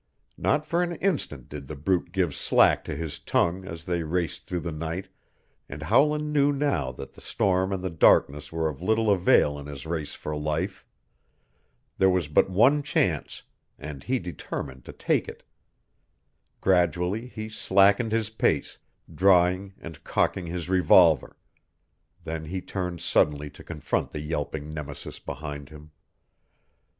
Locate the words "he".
14.03-14.17, 17.27-17.47, 22.45-22.59